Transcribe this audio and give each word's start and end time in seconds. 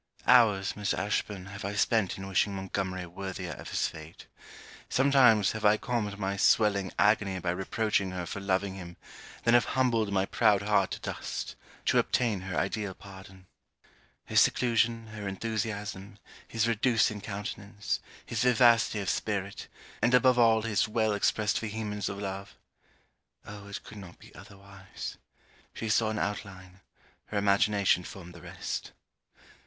Hours, 0.25 0.75
Miss 0.75 0.95
Ashburn, 0.95 1.45
have 1.53 1.63
I 1.63 1.75
spent 1.75 2.17
in 2.17 2.27
wishing 2.27 2.55
Montgomery 2.55 3.05
worthier 3.05 3.51
of 3.51 3.69
his 3.69 3.87
fate. 3.87 4.25
Sometimes, 4.89 5.51
have 5.51 5.63
I 5.63 5.77
calmed 5.77 6.17
my 6.17 6.37
swelling 6.37 6.91
agony 6.97 7.37
by 7.37 7.51
reproaching 7.51 8.09
her 8.09 8.25
for 8.25 8.39
loving 8.39 8.73
him, 8.73 8.97
then 9.43 9.53
have 9.53 9.65
humbled 9.77 10.11
my 10.11 10.25
proud 10.25 10.63
heart 10.63 10.89
to 10.89 10.99
dust, 10.99 11.55
to 11.85 11.99
obtain 11.99 12.41
her 12.41 12.57
ideal 12.57 12.95
pardon. 12.95 13.45
Her 14.25 14.35
seclusion, 14.35 15.05
her 15.09 15.27
enthusiasm, 15.27 16.17
his 16.47 16.67
reducing 16.67 17.21
countenance, 17.21 17.99
his 18.25 18.41
vivacity 18.41 19.01
of 19.01 19.09
spirit, 19.11 19.67
and 20.01 20.15
above 20.15 20.39
all 20.39 20.63
his 20.63 20.87
well 20.87 21.13
expressed 21.13 21.59
vehemence 21.59 22.09
of 22.09 22.17
love! 22.17 22.55
Oh 23.45 23.67
it 23.67 23.83
could 23.83 23.99
not 23.99 24.17
be 24.17 24.33
otherwise! 24.33 25.19
She 25.75 25.89
saw 25.89 26.09
an 26.09 26.17
outline: 26.17 26.79
her 27.25 27.37
imagination 27.37 28.03
formed 28.03 28.33
the 28.33 28.41
rest. 28.41 28.93